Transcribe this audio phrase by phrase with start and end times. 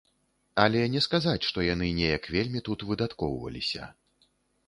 [0.63, 3.83] Але не сказаць, што яны неяк вельмі тут выдаткоўваліся.